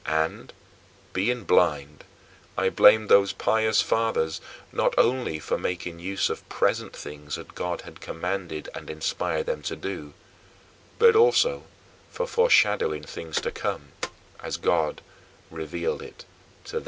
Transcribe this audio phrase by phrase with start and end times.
[0.07, 0.51] And,
[1.13, 2.05] being blind,
[2.57, 7.81] I blamed those pious fathers, not only for making use of present things as God
[7.81, 10.13] had commanded and inspired them to do,
[10.97, 11.65] but also
[12.09, 13.89] for foreshadowing things to come,
[14.41, 15.01] as God
[15.51, 16.25] revealed it
[16.63, 16.79] to the